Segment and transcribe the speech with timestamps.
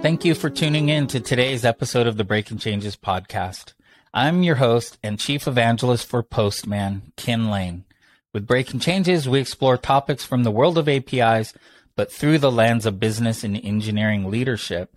[0.00, 3.72] Thank you for tuning in to today's episode of the Breaking Changes podcast.
[4.14, 7.84] I'm your host and chief evangelist for Postman, Kin Lane.
[8.32, 11.52] With Breaking Changes, we explore topics from the world of APIs,
[11.96, 14.96] but through the lens of business and engineering leadership.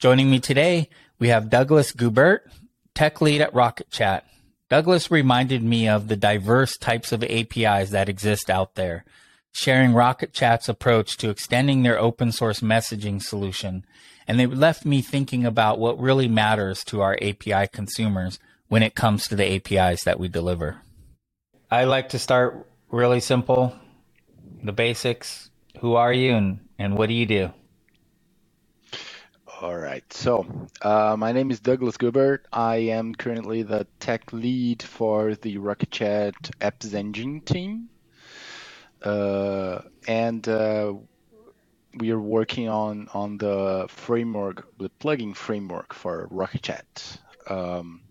[0.00, 0.90] Joining me today,
[1.20, 2.40] we have Douglas Gubert,
[2.92, 4.26] tech lead at Rocket Chat.
[4.68, 9.04] Douglas reminded me of the diverse types of APIs that exist out there,
[9.52, 13.84] sharing Rocket Chat's approach to extending their open source messaging solution
[14.30, 18.94] and they left me thinking about what really matters to our API consumers when it
[18.94, 20.82] comes to the APIs that we deliver.
[21.68, 23.74] I like to start really simple,
[24.62, 25.50] the basics.
[25.80, 27.50] Who are you and, and what do you do?
[29.60, 30.04] All right.
[30.12, 30.46] So,
[30.80, 32.44] uh, my name is Douglas Gubert.
[32.52, 37.88] I am currently the tech lead for the RocketChat Apps Engine team.
[39.02, 40.92] Uh, and uh,
[41.96, 47.18] we are working on on the framework, the plugin framework for RocketChat.
[47.48, 48.02] Um,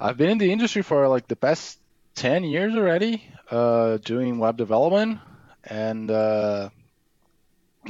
[0.00, 1.78] I've been in the industry for like the past
[2.14, 5.20] ten years already, uh, doing web development
[5.64, 6.68] and uh,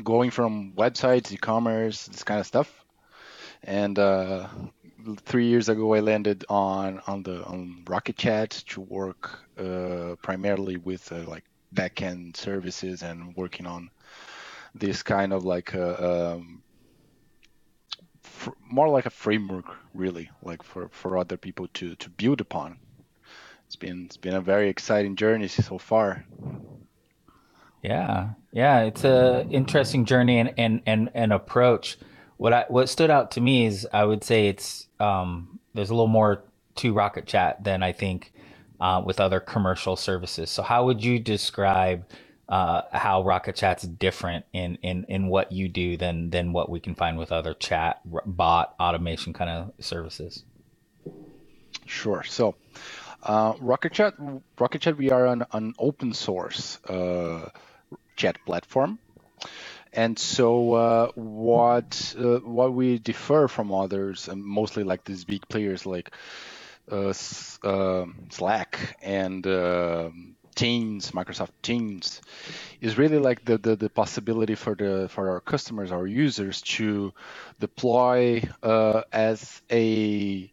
[0.02, 2.84] going from websites, e-commerce, this kind of stuff.
[3.62, 4.48] And uh,
[5.18, 11.10] three years ago, I landed on on the on RocketChat to work uh, primarily with
[11.10, 13.90] like backend services and working on
[14.74, 16.62] this kind of like a, um,
[18.22, 22.78] fr- more like a framework really like for, for other people to, to build upon.
[23.66, 26.24] It's been it's been a very exciting journey so far.
[27.82, 28.30] Yeah.
[28.52, 31.98] Yeah it's a interesting journey and and and, and approach.
[32.36, 35.94] What i what stood out to me is i would say it's um there's a
[35.94, 36.42] little more
[36.76, 38.32] to rocket chat than i think
[38.80, 42.04] uh, with other commercial services so how would you describe
[42.48, 46.80] uh, how Rocket Chat's different in, in, in what you do than than what we
[46.80, 50.44] can find with other chat bot automation kind of services.
[51.86, 52.22] Sure.
[52.22, 52.54] So,
[53.22, 54.14] uh, Rocket Chat,
[54.58, 57.48] Rocket Chat, we are an, an open source uh,
[58.16, 58.98] chat platform,
[59.92, 65.48] and so uh, what uh, what we differ from others, and mostly like these big
[65.48, 66.10] players like
[66.90, 67.12] uh,
[67.62, 72.20] um, Slack and um, Teams, Microsoft Teams,
[72.80, 77.12] is really like the, the, the, possibility for the for our customers, our users, to
[77.58, 80.52] deploy uh, as a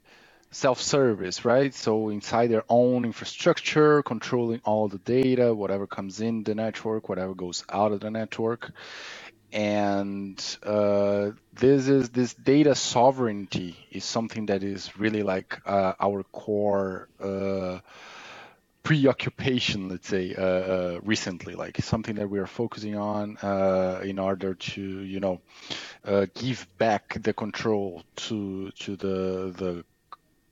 [0.52, 1.74] self-service, right?
[1.74, 7.34] So inside their own infrastructure, controlling all the data, whatever comes in the network, whatever
[7.34, 8.72] goes out of the network,
[9.54, 16.24] and uh, this is this data sovereignty is something that is really like uh, our
[16.24, 17.80] core uh,
[18.84, 24.20] preoccupation, let's say, uh, uh, recently, like something that we are focusing on uh, in
[24.20, 25.42] order to, you know,
[26.36, 29.86] give back the control to to the the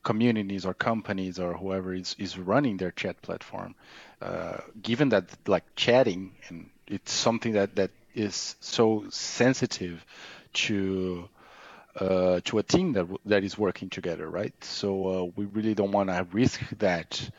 [0.03, 3.75] communities or companies or whoever is is running their chat platform.
[4.21, 10.05] Uh, given that, like chatting, and it's something that that is so sensitive
[10.53, 11.29] to
[11.99, 14.53] uh, to a team that that is working together, right?
[14.63, 17.29] So uh, we really don't want to risk that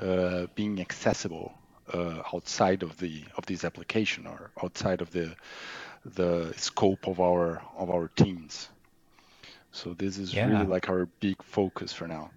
[0.00, 1.54] uh, being accessible
[1.92, 5.34] uh, outside of the of this application or outside of the
[6.04, 8.68] the scope of our of our teams.
[9.72, 10.48] So this is yeah.
[10.48, 12.30] really like our big focus for now.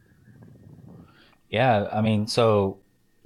[1.50, 2.80] Yeah, I mean, so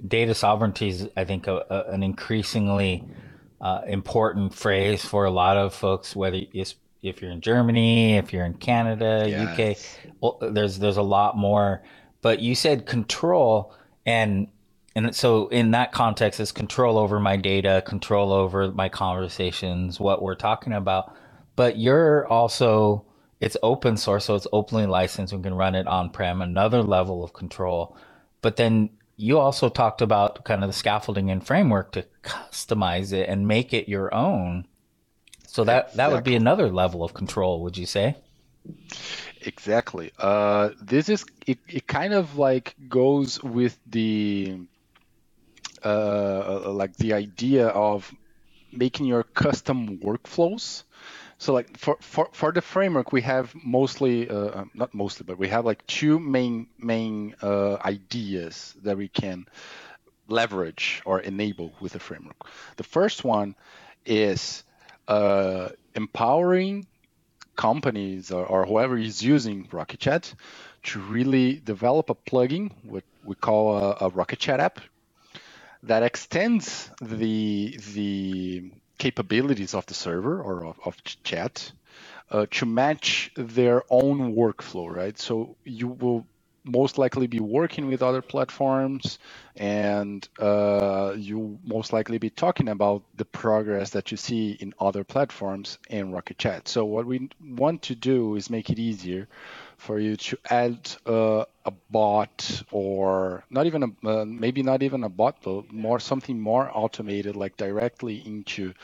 [0.06, 3.04] data sovereignty is, I think, a, a, an increasingly
[3.60, 8.32] uh, important phrase for a lot of folks, whether it's if you're in Germany, if
[8.32, 9.96] you're in Canada, yes.
[10.08, 11.82] UK, well, there's there's a lot more.
[12.20, 13.72] But you said control,
[14.04, 14.48] and
[14.94, 20.22] and so in that context it's control over my data control over my conversations what
[20.22, 21.14] we're talking about
[21.54, 23.04] but you're also
[23.40, 27.22] it's open source so it's openly licensed we can run it on prem another level
[27.22, 27.96] of control
[28.42, 33.28] but then you also talked about kind of the scaffolding and framework to customize it
[33.28, 34.66] and make it your own
[35.46, 35.96] so that exactly.
[35.96, 38.16] that would be another level of control would you say
[39.42, 40.12] Exactly.
[40.18, 41.86] Uh, this is it, it.
[41.86, 44.58] Kind of like goes with the
[45.84, 45.88] uh,
[46.66, 48.12] uh, like the idea of
[48.72, 50.82] making your custom workflows.
[51.38, 55.38] So like for, for, for the framework, we have mostly, uh, uh, not mostly, but
[55.38, 59.46] we have like two main main uh, ideas that we can
[60.26, 62.36] leverage or enable with the framework.
[62.76, 63.54] The first one
[64.04, 64.64] is
[65.06, 66.86] uh, empowering
[67.54, 70.34] companies or, or whoever is using RocketChat
[70.84, 74.80] to really develop a plugin, what we call a, a RocketChat app,
[75.84, 81.72] that extends the the capabilities of the server or of, of chat
[82.30, 85.18] uh, to match their own workflow, right?
[85.18, 86.26] So you will
[86.64, 89.18] most likely be working with other platforms
[89.56, 95.04] and uh, you most likely be talking about the progress that you see in other
[95.04, 99.28] platforms in rocket chat so what we want to do is make it easier
[99.78, 105.04] for you to add uh, a bot or not even a uh, maybe not even
[105.04, 108.74] a bot but more something more automated like directly into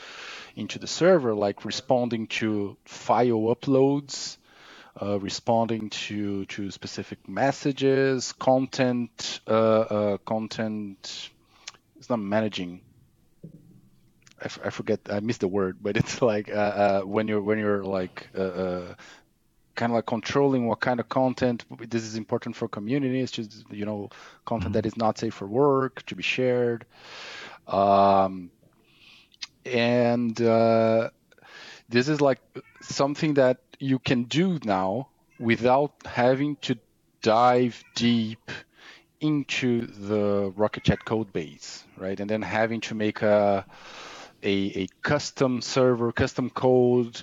[0.55, 4.37] into the server like responding to file uploads
[5.01, 11.29] uh, responding to to specific messages, content, uh, uh, content.
[11.97, 12.81] It's not managing.
[14.41, 14.99] I, f- I forget.
[15.09, 18.93] I missed the word, but it's like uh, uh, when you're when you're like uh,
[19.75, 21.65] kind of like controlling what kind of content.
[21.89, 24.09] This is important for communities just you know
[24.45, 24.73] content mm-hmm.
[24.73, 26.85] that is not safe for work to be shared.
[27.67, 28.51] Um,
[29.65, 31.09] and uh
[31.89, 32.39] this is like
[32.81, 35.07] something that you can do now
[35.39, 36.77] without having to
[37.21, 38.51] dive deep
[39.19, 42.19] into the Rocket Chat code base, right?
[42.19, 43.65] And then having to make a
[44.45, 47.21] a, a, custom server, custom code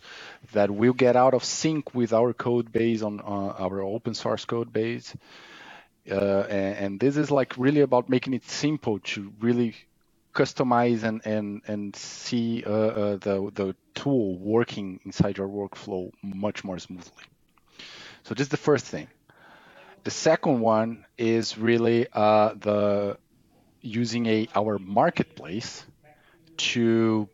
[0.52, 4.44] that will get out of sync with our code base on uh, our open source
[4.44, 5.14] code base.
[6.10, 9.76] Uh, and, and, this is like really about making it simple to really
[10.34, 16.64] customize and and and see uh, uh, the the tool working inside your workflow much
[16.64, 17.24] more smoothly.
[18.24, 19.06] So this is the first thing.
[20.02, 23.16] The second one is really uh, the
[23.80, 25.84] using a our marketplace
[26.56, 27.28] to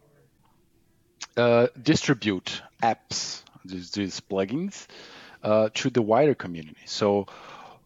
[1.36, 4.86] uh, distribute apps, these, these plugins,
[5.42, 6.80] uh, to the wider community.
[6.86, 7.26] So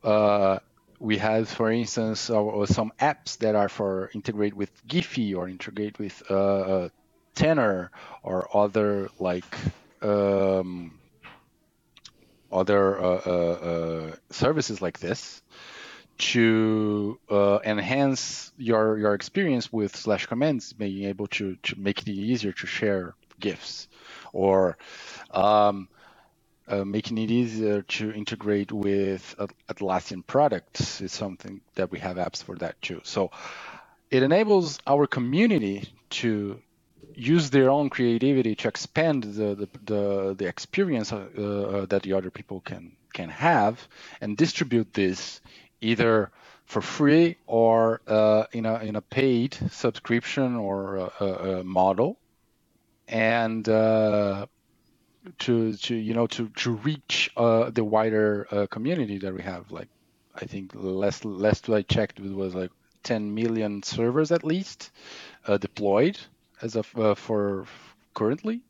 [0.03, 0.59] uh,
[0.99, 5.99] we have, for instance, uh, some apps that are for integrate with Giphy or integrate
[5.99, 6.89] with uh, uh,
[7.35, 7.91] Tenor
[8.23, 9.57] or other like
[10.03, 10.99] um,
[12.51, 15.43] other services like this
[16.33, 17.19] to
[17.65, 22.67] enhance your your experience with slash commands, being able to to make it easier to
[22.67, 23.89] share GIFs
[24.33, 24.79] or
[25.33, 25.89] um,
[26.69, 29.35] uh, making it easier to integrate with
[29.69, 33.01] Atlassian products is something that we have apps for that too.
[33.05, 33.31] So
[34.11, 36.61] it enables our community to
[37.15, 42.13] use their own creativity to expand the the, the, the experience uh, uh, that the
[42.15, 43.87] other people can can have
[44.21, 45.41] and distribute this
[45.83, 46.31] either
[46.65, 52.19] for free or uh, in a in a paid subscription or a, a model
[53.09, 54.47] and uh,
[55.39, 59.71] to to you know to to reach uh, the wider uh, community that we have.
[59.71, 59.89] Like
[60.35, 62.71] I think last last I checked it was like
[63.03, 64.93] 10 million servers at least
[65.47, 66.19] uh, deployed
[66.63, 67.67] as of uh, for
[68.15, 68.61] currently.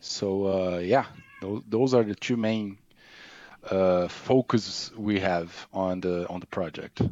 [0.00, 1.06] So yeah,
[1.40, 2.78] those, those are the two main
[4.08, 7.02] focus we have on the on the project.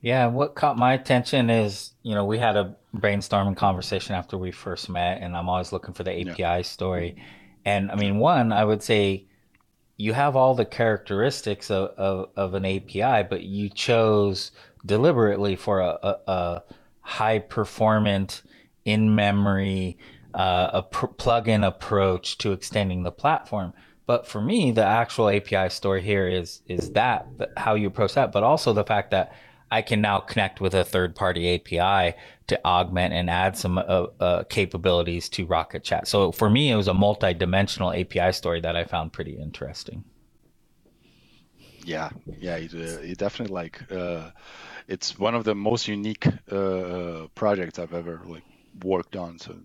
[0.00, 4.52] Yeah, what caught my attention is, you know, we had a brainstorming conversation after we
[4.52, 6.62] first met, and I'm always looking for the API yeah.
[6.62, 7.16] story.
[7.64, 9.26] And I mean, one, I would say
[9.96, 14.52] you have all the characteristics of, of, of an API, but you chose
[14.84, 16.62] deliberately for a, a, a
[17.00, 18.42] high performant,
[18.86, 19.98] in memory,
[20.32, 23.74] uh, a pr- plug-in approach to extending the platform.
[24.06, 28.32] But for me, the actual API story here is is that how you approach that,
[28.32, 29.32] but also the fact that
[29.70, 33.82] I can now connect with a third party API to augment and add some uh,
[34.20, 36.06] uh, capabilities to Rocket Chat.
[36.06, 40.04] So for me, it was a multi dimensional API story that I found pretty interesting.
[41.84, 44.30] Yeah, yeah, it, uh, it definitely like uh,
[44.86, 48.44] it's one of the most unique uh, projects I've ever like
[48.84, 49.38] worked on.
[49.40, 49.56] So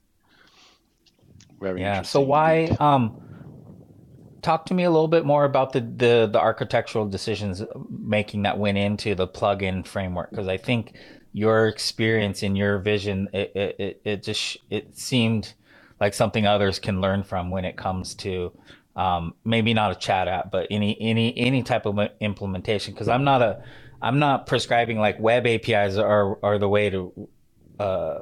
[1.59, 2.01] very yeah.
[2.01, 2.75] So why?
[2.79, 3.21] Um,
[4.41, 8.57] talk to me a little bit more about the the, the architectural decisions making that
[8.57, 10.95] went into the plugin framework because I think
[11.33, 15.53] your experience and your vision it, it, it just it seemed
[15.99, 18.51] like something others can learn from when it comes to
[18.95, 23.23] um, maybe not a chat app but any any any type of implementation because I'm
[23.23, 23.63] not a
[24.01, 27.29] I'm not prescribing like web APIs are are the way to
[27.79, 28.19] uh,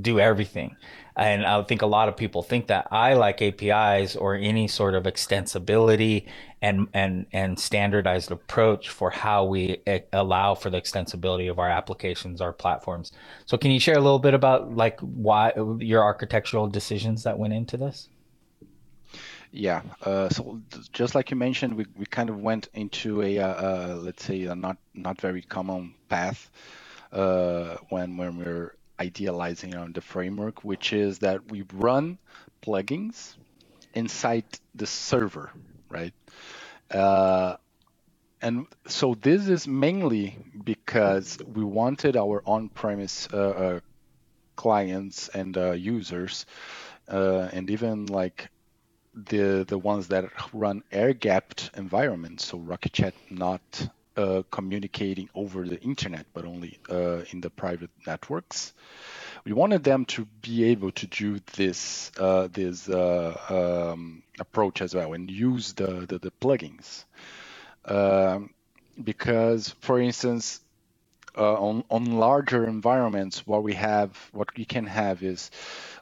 [0.00, 0.76] do everything.
[1.20, 4.94] And I think a lot of people think that I like APIs or any sort
[4.94, 6.24] of extensibility
[6.62, 11.68] and and and standardized approach for how we eh, allow for the extensibility of our
[11.68, 13.12] applications, our platforms.
[13.44, 17.52] So can you share a little bit about like why your architectural decisions that went
[17.52, 18.08] into this?
[19.52, 19.82] Yeah.
[20.02, 23.98] Uh, so just like you mentioned, we, we kind of went into a uh, uh,
[24.00, 26.50] let's say a not not very common path
[27.12, 32.18] uh, when when we're idealizing on the framework, which is that we run
[32.62, 33.36] plugins
[33.94, 35.50] inside the server,
[35.90, 36.14] right?
[36.90, 37.56] Uh,
[38.42, 43.80] and so this is mainly because we wanted our on-premise uh, uh,
[44.56, 46.46] clients and uh, users,
[47.08, 48.50] uh, and even like
[49.14, 53.62] the the ones that run air-gapped environments, so Rocket not
[54.20, 58.72] uh, communicating over the internet, but only uh, in the private networks.
[59.44, 64.94] We wanted them to be able to do this uh, this uh, um, approach as
[64.94, 67.04] well and use the the, the plugins.
[67.84, 68.50] Um,
[69.02, 70.60] because, for instance,
[71.36, 75.50] uh, on on larger environments, what we have, what we can have is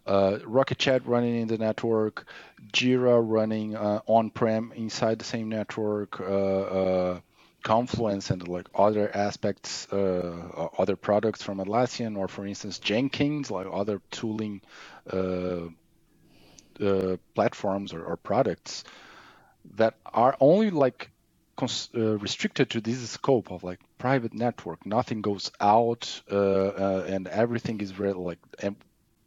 [0.07, 2.27] uh, Rocket Chat running in the network,
[2.73, 7.21] Jira running uh, on-prem inside the same network, uh, uh,
[7.69, 13.67] Confluence and like other aspects, uh, other products from Atlassian, or for instance Jenkins, like
[13.71, 14.63] other tooling
[17.35, 18.85] platforms or, or products
[19.77, 21.11] that are only like
[21.61, 24.87] uh, restricted to this scope of like private network.
[24.87, 28.39] Nothing goes out, uh, uh, and everything is very like,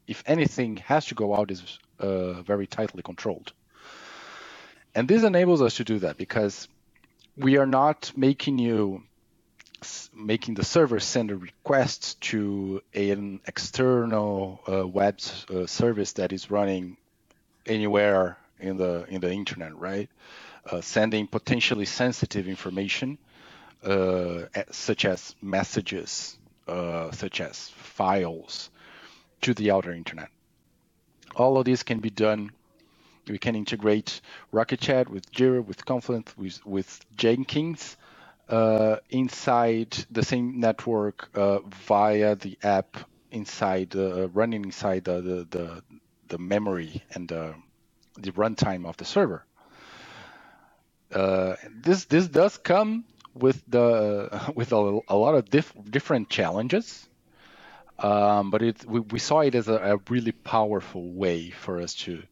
[0.08, 3.54] if anything has to go out, is uh, very tightly controlled.
[4.96, 6.68] And this enables us to do that because
[7.38, 9.04] we are not making you
[10.14, 15.20] making the server send a request to an external uh, web
[15.50, 16.98] uh, service that is running
[17.66, 20.10] anywhere in the in the internet, right?
[20.70, 23.18] Uh, sending potentially sensitive information,
[23.84, 28.70] uh, such as messages, uh, such as files,
[29.42, 30.30] to the outer internet.
[31.36, 32.52] All of this can be done.
[33.28, 37.98] We can integrate Rocket Chat with Jira, with Confluence, with, with Jenkins
[38.50, 42.98] uh, inside the same network uh, via the app
[43.32, 45.84] inside uh, running inside the, the, the,
[46.28, 47.56] the memory and the
[48.32, 49.46] runtime of the server.
[51.14, 57.08] Uh, this this does come with the with a, a lot of diff, different challenges,
[58.00, 61.94] um, but it we, we, saw it as a, a, really powerful way for us
[61.96, 62.24] to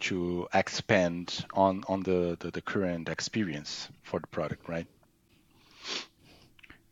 [0.00, 4.86] to expand on on the, the, the current experience for the product, right?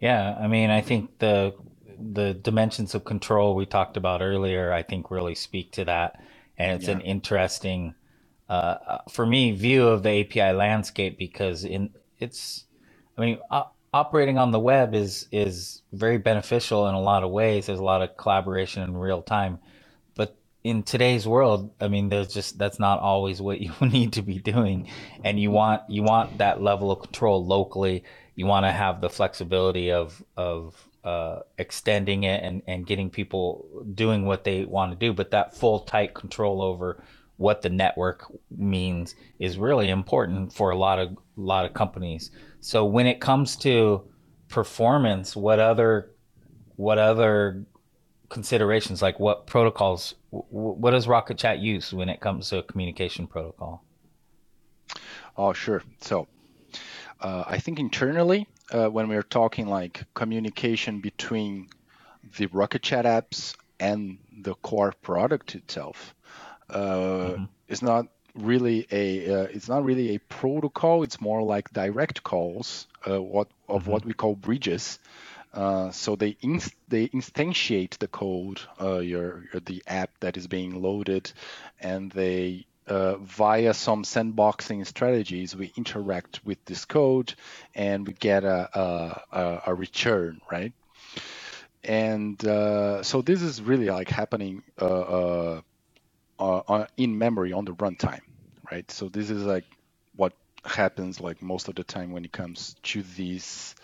[0.00, 1.54] Yeah, I mean, I think the
[2.00, 6.22] the dimensions of control we talked about earlier, I think really speak to that,
[6.56, 6.94] and it's yeah.
[6.94, 7.94] an interesting
[8.48, 12.64] uh, for me view of the API landscape because in it's
[13.16, 13.38] I mean
[13.92, 17.66] operating on the web is is very beneficial in a lot of ways.
[17.66, 19.58] There's a lot of collaboration in real time,
[20.68, 24.38] in today's world, I mean, there's just that's not always what you need to be
[24.38, 24.88] doing,
[25.24, 28.04] and you want you want that level of control locally.
[28.34, 33.84] You want to have the flexibility of of uh, extending it and, and getting people
[33.94, 37.02] doing what they want to do, but that full tight control over
[37.38, 42.30] what the network means is really important for a lot of a lot of companies.
[42.60, 44.04] So when it comes to
[44.48, 46.10] performance, what other
[46.76, 47.64] what other
[48.28, 53.26] considerations like what protocols what does Rocket Chat use when it comes to a communication
[53.26, 53.82] protocol?
[55.36, 55.82] Oh, sure.
[56.00, 56.28] So
[57.20, 61.68] uh, I think internally, uh, when we're talking like communication between
[62.36, 66.14] the Rocket Chat apps and the core product itself,
[66.70, 67.44] mm-hmm.
[67.68, 72.86] it's not really a uh, it's not really a protocol it's more like direct calls
[73.08, 73.90] uh, what of mm-hmm.
[73.90, 74.98] what we call bridges
[75.54, 80.46] uh, so they inst- they instantiate the code uh, your, your, the app that is
[80.46, 81.30] being loaded
[81.80, 87.34] and they uh, via some sandboxing strategies we interact with this code
[87.74, 90.72] and we get a, a, a return right
[91.84, 95.60] and uh, so this is really like happening uh,
[96.96, 98.20] in memory on the runtime,
[98.70, 98.90] right?
[98.90, 99.64] So this is like
[100.16, 100.32] what
[100.64, 103.74] happens like most of the time when it comes to uh,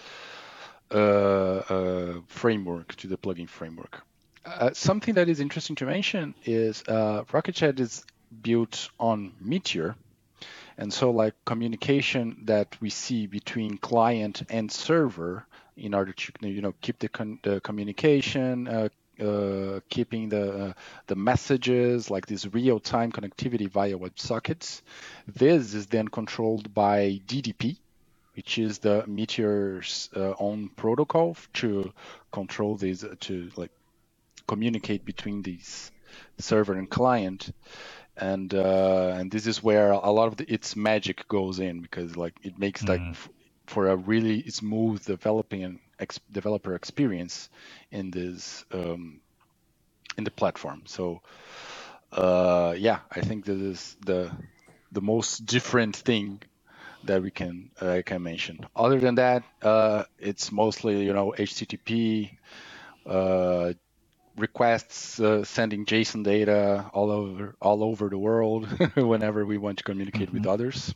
[2.29, 4.03] framework, to the plugin framework.
[4.45, 8.05] Uh, something that is interesting to mention is uh, Rocket Chat is
[8.43, 9.97] built on Meteor,
[10.77, 15.47] and so like communication that we see between client and server
[15.77, 18.89] in order to you know keep the, con- the communication, uh,
[19.23, 20.73] uh, keeping the uh,
[21.07, 24.83] the messages like this real-time connectivity via WebSockets.
[25.27, 27.79] This is then controlled by DDP,
[28.35, 31.93] which is the Meteor's uh, own protocol to
[32.33, 33.71] control these to like
[34.47, 35.91] communicate between these
[36.39, 37.53] server and client.
[38.17, 42.17] And uh, and this is where a lot of the, its magic goes in because
[42.17, 42.91] like it makes mm.
[42.91, 43.29] like f-
[43.67, 47.49] for a really smooth developing ex- developer experience
[47.91, 49.21] in this um,
[50.17, 50.83] in the platform.
[50.87, 51.23] So
[52.13, 54.31] uh, yeah, I think this is the
[54.93, 56.41] the most different thing
[57.07, 58.67] that we can uh, can mention.
[58.75, 62.37] Other than that, uh, it's mostly you know HTTP
[63.07, 63.73] uh,
[64.37, 69.85] requests, uh, sending JSON data all over all over the world whenever we want to
[69.85, 70.39] communicate mm-hmm.
[70.39, 70.95] with others.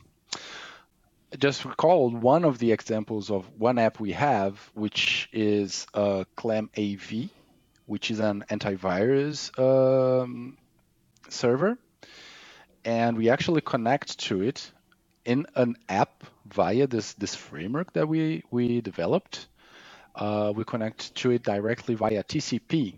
[1.37, 6.71] Just recall one of the examples of one app we have, which is uh, Clam
[6.75, 7.29] AV,
[7.85, 10.57] which is an antivirus um,
[11.29, 11.77] server,
[12.83, 14.71] and we actually connect to it
[15.29, 19.47] in an app via this this framework that we we developed.
[20.15, 22.95] Uh, we connect to it directly via TCP.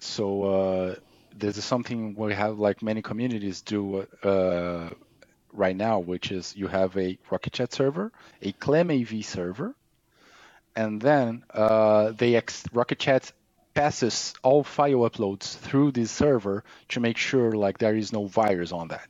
[0.00, 0.94] So uh,
[1.38, 4.90] this is something we have like many communities do uh,
[5.52, 9.74] right now, which is you have a RocketChat server, a ClamAV server,
[10.76, 13.32] and then uh, they ex- RocketChat
[13.74, 18.72] passes all file uploads through this server to make sure like there is no virus
[18.72, 19.09] on that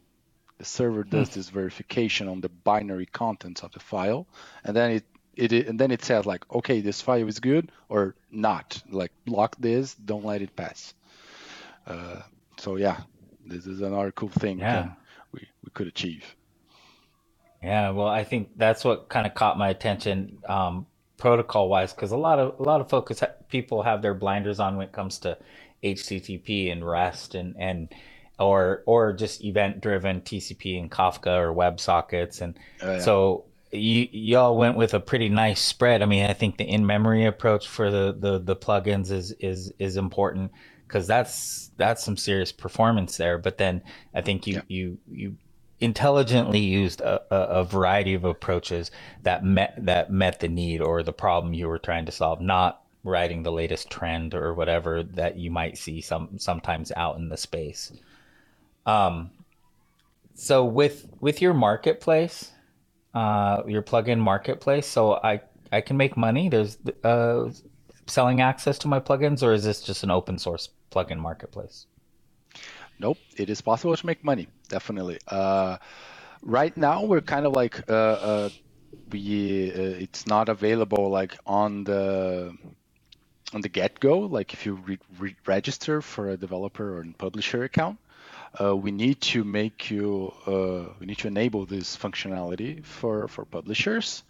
[0.60, 1.34] the server does hmm.
[1.36, 4.26] this verification on the binary contents of the file,
[4.62, 8.14] and then it, it and then it says like, okay, this file is good or
[8.30, 8.82] not.
[8.90, 10.92] Like block this, don't let it pass.
[11.86, 12.20] Uh,
[12.58, 13.00] so yeah,
[13.46, 14.90] this is another cool thing yeah.
[15.32, 16.36] we we could achieve.
[17.62, 20.86] Yeah, well, I think that's what kind of caught my attention um,
[21.16, 24.76] protocol wise, because a lot of a lot of focus people have their blinders on
[24.76, 25.38] when it comes to
[25.82, 27.88] HTTP and REST and and
[28.40, 32.98] or or just event driven TCP and Kafka or WebSockets, and oh, yeah.
[33.00, 36.02] so you y'all went with a pretty nice spread.
[36.02, 39.72] I mean, I think the in memory approach for the the the plugins is is
[39.78, 40.50] is important
[40.86, 43.38] because that's that's some serious performance there.
[43.38, 43.82] But then
[44.14, 44.62] I think you yeah.
[44.68, 45.36] you you
[45.80, 48.90] intelligently used a, a, a, variety of approaches
[49.22, 52.82] that met that met the need or the problem you were trying to solve, not
[53.02, 57.36] writing the latest trend or whatever that you might see some sometimes out in the
[57.36, 57.92] space.
[58.90, 59.30] Um,
[60.34, 62.50] so with with your marketplace,
[63.14, 65.40] uh, your plugin marketplace, so I
[65.72, 66.48] I can make money.
[66.48, 67.50] There's uh,
[68.06, 71.86] selling access to my plugins, or is this just an open source plugin marketplace?
[72.98, 74.48] Nope, it is possible to make money.
[74.68, 75.18] Definitely.
[75.28, 75.78] Uh,
[76.42, 78.48] right now, we're kind of like uh, uh,
[79.12, 82.52] we uh, it's not available like on the
[83.52, 84.18] on the get go.
[84.20, 87.98] Like if you re- re- register for a developer or a publisher account,
[88.58, 93.44] uh, we need to make you uh, we need to enable this functionality for for
[93.44, 94.24] publishers.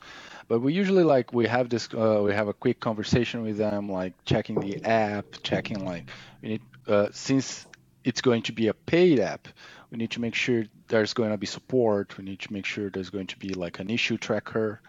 [0.49, 3.89] But we usually like we have this uh, we have a quick conversation with them
[3.89, 6.11] like checking the app checking like
[6.43, 7.67] we need uh, since
[8.05, 9.47] it's going to be a paid app
[9.91, 12.91] we need to make sure there's going to be support we need to make sure
[12.91, 14.81] there's going to be like an issue tracker.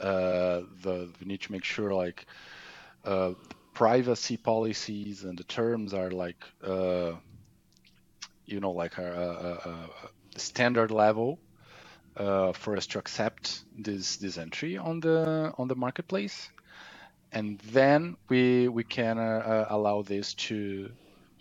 [0.00, 2.26] Uh, the we need to make sure like
[3.04, 3.32] uh,
[3.74, 6.44] privacy policies and the terms are like
[8.48, 11.38] you know like a, a, a standard level
[12.16, 16.50] uh, for us to accept this this entry on the on the marketplace,
[17.32, 20.90] and then we we can uh, uh allow this to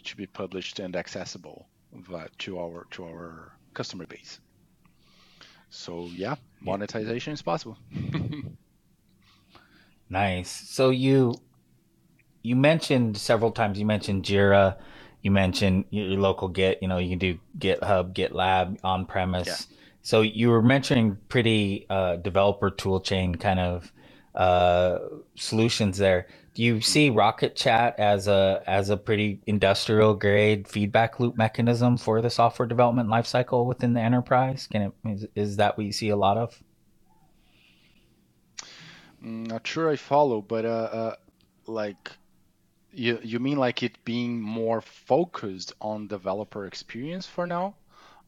[0.04, 1.68] to be published and accessible
[2.38, 4.40] to our to our customer base.
[5.70, 7.78] So yeah, monetization is possible.
[10.10, 10.50] nice.
[10.50, 11.34] So you
[12.44, 13.80] you mentioned several times.
[13.80, 14.78] You mentioned Jira
[15.28, 16.80] you mentioned your local Git.
[16.82, 19.48] You know, you can do GitHub, GitLab on premise.
[19.48, 19.76] Yeah.
[20.02, 23.92] So you were mentioning pretty uh, developer toolchain kind of
[24.36, 25.00] uh,
[25.36, 26.28] solutions there.
[26.54, 31.98] Do you see Rocket Chat as a as a pretty industrial grade feedback loop mechanism
[31.98, 34.66] for the software development lifecycle within the enterprise?
[34.72, 36.64] Can it is, is that what you see a lot of?
[39.22, 41.16] Mm, not sure I follow, but uh, uh
[41.66, 42.12] like
[42.92, 47.76] you you mean like it being more focused on developer experience for now,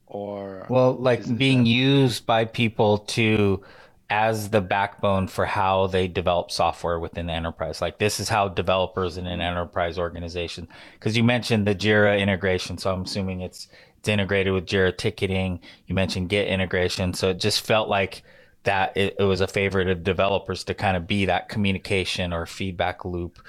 [0.07, 1.69] or well, like being that...
[1.69, 3.63] used by people to
[4.09, 7.79] as the backbone for how they develop software within the enterprise.
[7.81, 10.67] Like this is how developers in an enterprise organization.
[10.93, 13.67] Because you mentioned the Jira integration, so I'm assuming it's
[13.97, 15.59] it's integrated with Jira ticketing.
[15.87, 18.23] You mentioned Git integration, so it just felt like
[18.63, 22.45] that it, it was a favorite of developers to kind of be that communication or
[22.45, 23.39] feedback loop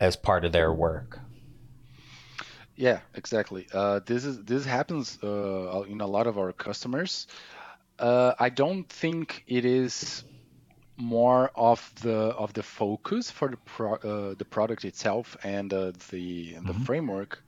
[0.00, 1.20] as part of their work.
[2.74, 3.66] Yeah, exactly.
[3.72, 7.26] Uh, this is this happens uh, in a lot of our customers.
[7.98, 10.24] Uh, I don't think it is
[10.96, 15.92] more of the of the focus for the pro, uh, the product itself and uh,
[16.10, 16.84] the the mm-hmm.
[16.84, 17.44] framework,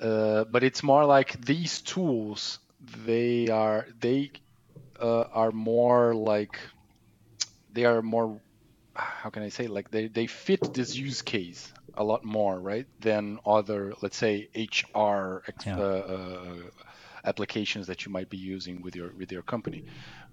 [0.00, 2.58] uh, but it's more like these tools.
[3.04, 4.30] They are they
[4.98, 6.58] are more like
[7.70, 8.40] they are more
[8.94, 12.86] how can I say like they, they fit this use case a lot more right
[13.00, 15.76] than other let's say HR yeah.
[15.76, 16.56] uh, uh,
[17.24, 19.84] applications that you might be using with your with your company,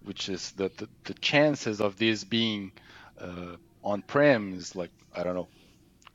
[0.03, 2.71] which is the the, the chances of this being
[3.19, 5.49] uh, on prem is like I don't know,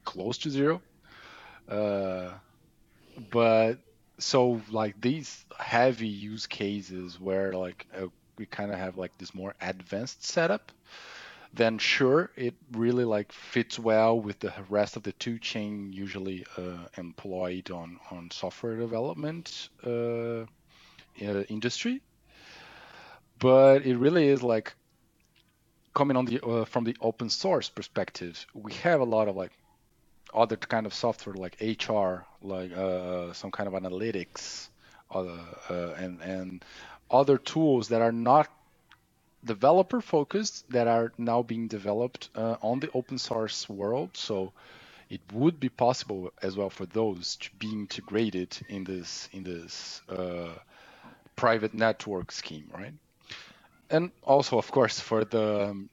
[0.05, 0.83] close to zero.
[1.69, 2.33] Uh,
[3.31, 3.75] but
[4.19, 8.07] so like these heavy use cases where like uh,
[8.39, 10.73] we kind of have like this more advanced setup
[11.55, 16.87] then sure it really like fits well with the rest of the toolchain usually uh,
[16.97, 22.03] employed on on software development uh, uh, industry.
[23.39, 24.75] But it really is like
[25.95, 29.53] coming on the uh, from the open source perspective we have a lot of like
[30.35, 34.69] other kind of software like hr like uh, some kind of analytics
[35.15, 36.65] uh, and and
[37.11, 38.51] other tools that are not
[39.45, 44.11] developer focused that are now being developed uh, on the open source world.
[44.15, 44.53] So
[45.11, 50.03] it would be possible as well for those to be integrated in this in this
[50.09, 50.55] uh,
[51.37, 52.95] private network scheme, right?
[53.91, 55.91] And also, of course, for the um,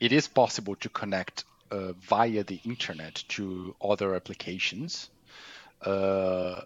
[0.00, 5.10] it is possible to connect uh, via the internet to other applications.
[5.82, 6.62] Uh,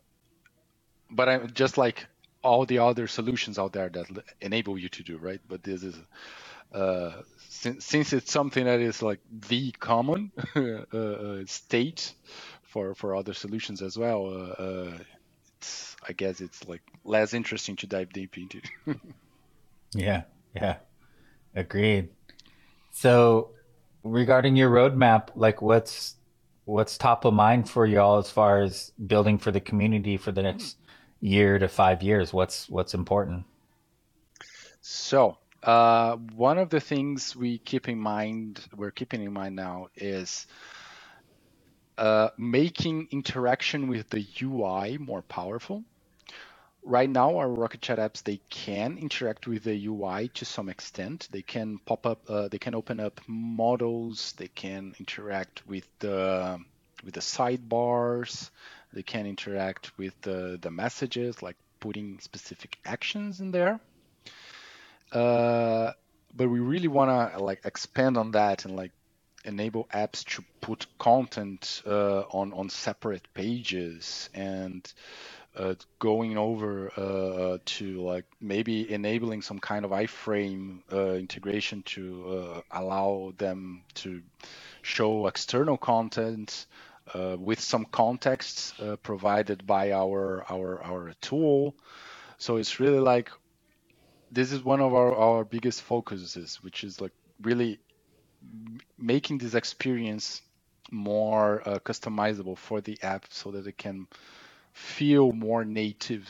[1.11, 2.07] but I'm just like
[2.43, 4.07] all the other solutions out there that
[4.41, 5.41] enable you to do right?
[5.49, 5.97] But this is
[6.73, 7.13] uh,
[7.49, 10.61] since, since it's something that is like the common uh,
[10.97, 12.15] uh, state
[12.63, 14.99] for for other solutions as well uh, uh,
[15.57, 18.61] it's i guess it's like less interesting to dive deep into.
[19.95, 20.25] Yeah
[20.55, 20.77] yeah.
[21.55, 22.09] Agreed.
[22.91, 23.51] So
[24.03, 26.17] regarding your roadmap like what's
[26.65, 30.43] what's top of mind for y'all as far as building for the community for the
[30.43, 30.77] next
[31.21, 32.33] year to five years?
[32.33, 33.45] What's what's important?
[34.81, 39.89] So uh, one of the things we keep in mind, we're keeping in mind now,
[39.97, 40.47] is
[41.97, 45.83] uh, making interaction with the UI more powerful.
[46.85, 51.29] Right now, our Rocket Chat apps they can interact with the UI to some extent.
[51.31, 56.61] They can pop up, uh, they can open up models, they can interact with the
[57.05, 58.51] with the sidebars.
[58.93, 63.81] They can interact with the, the messages, like putting specific actions in there.
[65.13, 65.93] Uh,
[66.35, 68.93] but we really want to like expand on that and like
[69.45, 74.93] enable apps to put content uh, on on separate pages and
[75.57, 82.29] uh, going over uh, to like maybe enabling some kind of iframe uh, integration to
[82.29, 84.23] uh, allow them to
[84.83, 86.67] show external content
[87.39, 91.75] with some context uh, provided by our, our our tool.
[92.39, 93.31] So it's really like
[94.31, 97.79] this is one of our, our biggest focuses, which is like really
[98.99, 100.43] making this experience
[100.91, 104.07] more uh, customizable for the app so that it can
[104.73, 106.29] feel more native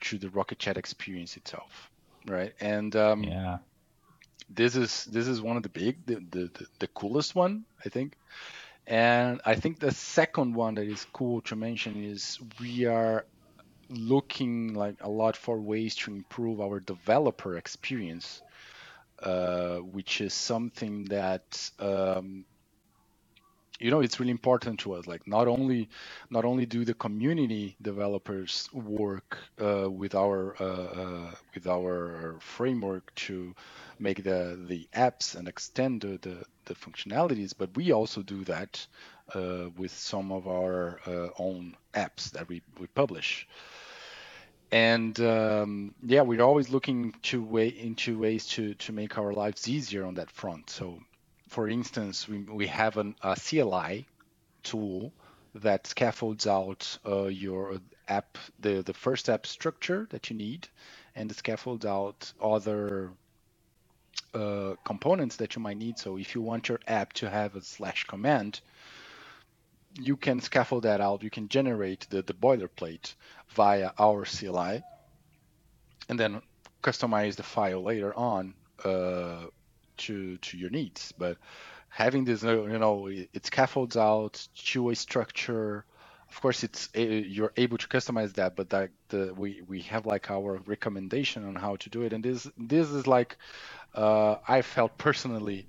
[0.00, 1.90] to the Rocket Chat experience itself,
[2.26, 2.54] right?
[2.60, 3.58] And um, yeah,
[4.48, 8.14] this is this is one of the big, the, the the coolest one, I think.
[8.88, 13.26] And I think the second one that is cool to mention is we are
[13.90, 18.42] looking like a lot for ways to improve our developer experience,
[19.22, 22.46] uh, which is something that um,
[23.78, 25.88] you know it's really important to us like not only
[26.30, 33.14] not only do the community developers work uh, with our uh, uh, with our framework
[33.14, 33.54] to
[33.98, 38.86] make the the apps and extend the, the, the functionalities but we also do that
[39.34, 43.46] uh, with some of our uh, own apps that we, we publish.
[44.70, 49.66] And um, yeah we're always looking to way into ways to to make our lives
[49.68, 50.68] easier on that front.
[50.68, 51.00] So
[51.48, 54.06] for instance, we, we have an, a CLI
[54.62, 55.12] tool
[55.54, 60.68] that scaffolds out uh, your app, the, the first app structure that you need,
[61.14, 63.10] and scaffolds out other
[64.34, 65.98] uh, components that you might need.
[65.98, 68.60] So if you want your app to have a slash command,
[70.00, 71.22] you can scaffold that out.
[71.22, 73.14] You can generate the, the boilerplate
[73.48, 74.82] via our CLI
[76.08, 76.42] and then
[76.82, 79.46] customize the file later on uh,
[79.98, 81.12] to to your needs.
[81.12, 81.38] But
[81.88, 85.84] having this, uh, you know, it scaffolds out two-way structure.
[86.30, 90.30] Of course, it's you're able to customize that, but that the we we have like
[90.30, 93.38] our recommendation on how to do it, and this this is like
[93.94, 95.66] uh, I felt personally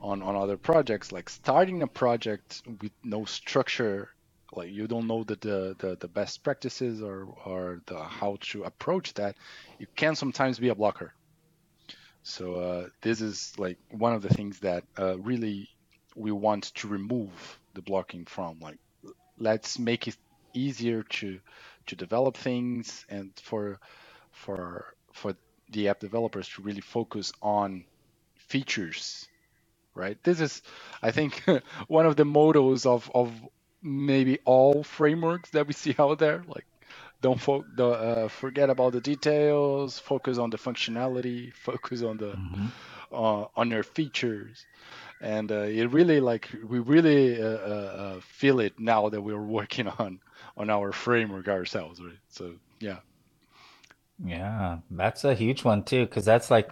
[0.00, 4.10] on on other projects, like starting a project with no structure
[4.54, 8.64] like you don't know the, the, the, the, best practices or, or the how to
[8.64, 9.36] approach that,
[9.78, 11.14] it can sometimes be a blocker.
[12.22, 15.68] So uh, this is like one of the things that uh, really
[16.16, 18.60] we want to remove the blocking from.
[18.60, 18.78] Like,
[19.38, 20.16] let's make it
[20.54, 21.40] easier to
[21.86, 23.80] to develop things and for
[24.32, 25.34] for for
[25.70, 27.84] the app developers to really focus on
[28.36, 29.28] features
[29.94, 30.62] right this is
[31.02, 31.42] i think
[31.88, 33.32] one of the mottos of of
[33.82, 36.66] maybe all frameworks that we see out there like
[37.22, 39.98] don't fo- the, uh, forget about the details.
[39.98, 41.54] Focus on the functionality.
[41.68, 42.66] Focus on the mm-hmm.
[43.12, 44.66] uh, on your features.
[45.20, 49.40] And uh, it really like we really uh, uh, uh, feel it now that we're
[49.40, 50.20] working on
[50.56, 52.18] on our framework ourselves right?
[52.28, 52.98] So yeah.
[54.24, 54.78] Yeah.
[54.90, 56.70] That's a huge one too because that's like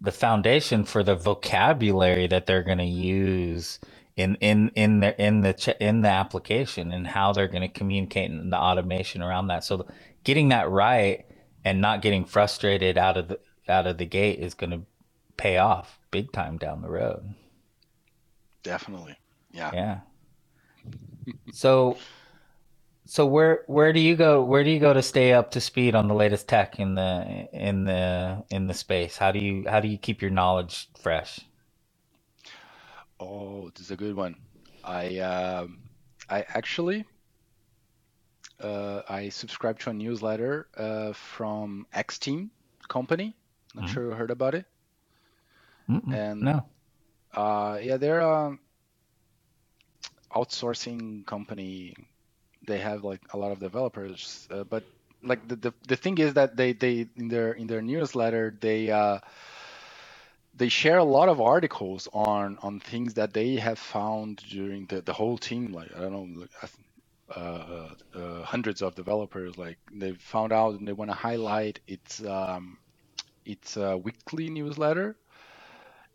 [0.00, 3.80] the foundation for the vocabulary that they're going to use
[4.16, 8.30] in in in the in the in the application and how they're going to communicate
[8.30, 9.64] in the automation around that.
[9.64, 9.86] So
[10.22, 11.26] getting that right
[11.64, 14.82] and not getting frustrated out of the out of the gate is going to
[15.36, 17.34] pay off big time down the road.
[18.62, 19.16] Definitely.
[19.50, 19.70] Yeah.
[19.72, 19.98] Yeah.
[21.52, 21.96] so
[23.04, 25.94] so where where do you go where do you go to stay up to speed
[25.94, 29.16] on the latest tech in the in the in the space?
[29.16, 31.40] How do you how do you keep your knowledge fresh?
[33.20, 34.36] Oh, this is a good one.
[34.82, 35.78] I um,
[36.28, 37.04] I actually
[38.60, 42.50] uh, I subscribe to a newsletter uh, from X Team
[42.88, 43.34] company.
[43.74, 43.94] Not mm-hmm.
[43.94, 44.66] sure you heard about it.
[45.88, 46.12] Mm-mm.
[46.12, 46.64] And no.
[47.34, 48.56] Uh, yeah, they're a
[50.34, 51.94] outsourcing company.
[52.66, 54.84] They have like a lot of developers, uh, but
[55.22, 58.90] like the, the the thing is that they they in their in their newsletter they
[58.90, 59.18] uh
[60.56, 65.00] they share a lot of articles on on things that they have found during the,
[65.02, 66.46] the whole team like i don't know
[67.34, 72.22] uh, uh, hundreds of developers like they found out and they want to highlight its
[72.24, 72.78] um,
[73.44, 75.16] its uh, weekly newsletter.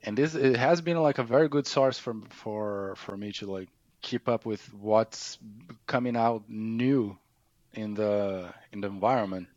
[0.03, 3.51] And this it has been like a very good source for for for me to
[3.51, 3.69] like
[4.01, 5.37] keep up with what's
[5.87, 7.17] coming out new
[7.73, 9.47] in the in the environment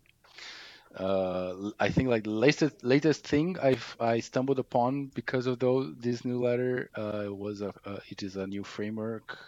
[0.97, 6.25] uh, I think like latest latest thing I've I stumbled upon because of those this
[6.25, 9.39] newsletter uh, was a uh, it is a new framework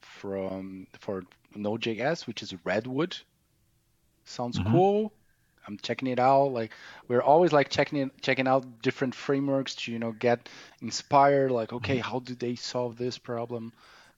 [0.00, 1.24] from for
[1.54, 3.16] Node.js which is Redwood.
[4.24, 4.72] Sounds mm-hmm.
[4.72, 5.12] cool.
[5.66, 6.52] I'm checking it out.
[6.52, 6.72] Like
[7.06, 10.48] we're always like checking it, checking out different frameworks to you know get
[10.80, 11.50] inspired.
[11.50, 12.10] Like okay, mm-hmm.
[12.10, 13.72] how do they solve this problem?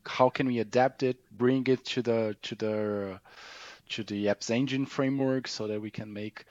[0.06, 1.16] How can we adapt it?
[1.36, 3.20] Bring it to the to the
[3.90, 6.44] to the apps engine framework so that we can make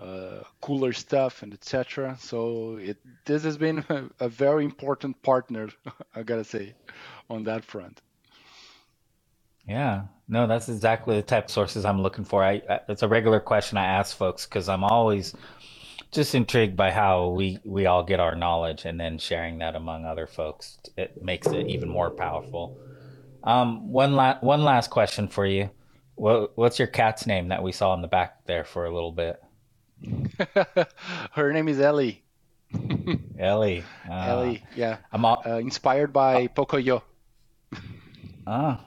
[0.00, 2.16] uh, cooler stuff and etc.
[2.18, 5.68] So it this has been a, a, very important partner,
[6.14, 6.74] I gotta say,
[7.30, 8.00] on that front.
[9.66, 12.42] Yeah, no, that's exactly the type of sources I'm looking for.
[12.42, 15.34] I, I it's a regular question I ask folks because I'm always
[16.10, 20.04] just intrigued by how we we all get our knowledge and then sharing that among
[20.04, 20.78] other folks.
[20.96, 22.76] It makes it even more powerful.
[23.44, 25.70] Um, one last one last question for you.
[26.14, 29.12] What what's your cat's name that we saw in the back there for a little
[29.12, 29.42] bit?
[31.32, 32.22] Her name is Ellie.
[33.38, 33.84] Ellie.
[34.08, 34.98] Uh, Ellie, yeah.
[35.12, 37.02] I'm all, uh, inspired by uh, Pocoyo.
[38.46, 38.80] Ah,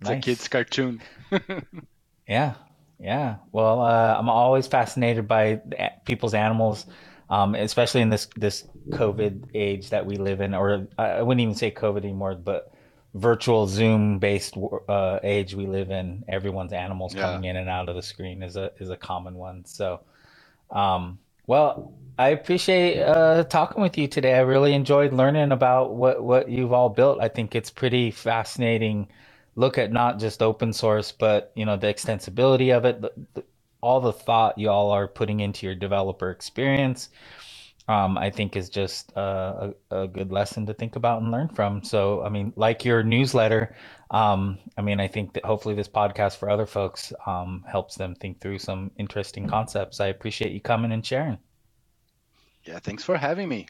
[0.00, 0.18] it's nice.
[0.18, 1.00] a kid's cartoon.
[2.28, 2.54] yeah,
[2.98, 3.36] yeah.
[3.52, 5.60] Well, uh, I'm always fascinated by
[6.04, 6.86] people's animals,
[7.30, 11.54] um, especially in this this COVID age that we live in, or I wouldn't even
[11.54, 12.71] say COVID anymore, but
[13.14, 14.56] virtual Zoom based
[14.88, 17.22] uh, age we live in, everyone's animals yeah.
[17.22, 19.64] coming in and out of the screen is a is a common one.
[19.64, 20.00] So,
[20.70, 24.34] um, well, I appreciate uh, talking with you today.
[24.34, 27.20] I really enjoyed learning about what what you've all built.
[27.20, 29.08] I think it's pretty fascinating.
[29.54, 33.44] Look at not just open source, but you know the extensibility of it, the, the,
[33.82, 37.10] all the thought you all are putting into your developer experience
[37.88, 41.82] um, I think is just a, a, good lesson to think about and learn from.
[41.82, 43.74] So, I mean, like your newsletter,
[44.10, 48.14] um, I mean, I think that hopefully this podcast for other folks um, helps them
[48.14, 50.00] think through some interesting concepts.
[50.00, 51.38] I appreciate you coming and sharing.
[52.64, 53.66] Yeah, thanks for having me.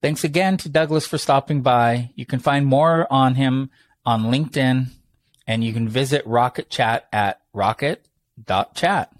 [0.00, 2.10] Thanks again to Douglas for stopping by.
[2.14, 3.70] You can find more on him
[4.04, 4.86] on LinkedIn
[5.46, 9.12] and you can visit Rocket Chat at rocket.chat.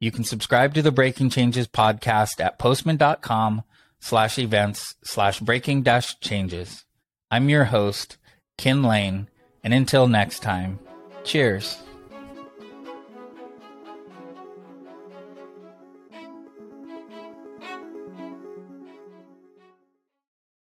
[0.00, 3.64] You can subscribe to the Breaking Changes podcast at postman.com
[3.98, 6.84] slash events slash breaking dash changes.
[7.32, 8.16] I'm your host,
[8.56, 9.28] Kin Lane,
[9.64, 10.78] and until next time,
[11.24, 11.78] cheers.